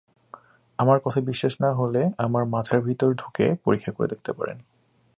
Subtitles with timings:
[0.79, 4.57] আমার কথা বিশ্বাস না হলে আমার মাথার ভেতর ঢুকে পরীক্ষা করে দেখতে পারেন।